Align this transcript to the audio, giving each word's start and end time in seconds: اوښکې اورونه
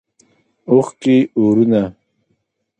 اوښکې 0.69 1.15
اورونه 1.37 1.83